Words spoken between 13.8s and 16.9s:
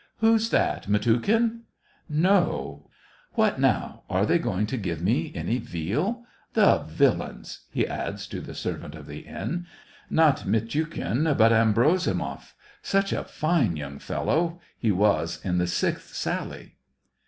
fellow!— he was in the sixth sally."